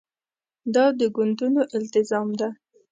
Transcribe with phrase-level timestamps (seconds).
[0.73, 2.49] دا د ګوندونو التزام ده.